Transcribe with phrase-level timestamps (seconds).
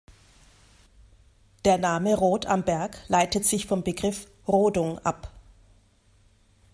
[1.63, 5.31] Der Name Rod am Berg leitet sich vom Begriff Rodung ab.